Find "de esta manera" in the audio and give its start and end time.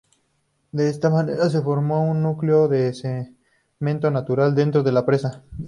0.71-1.47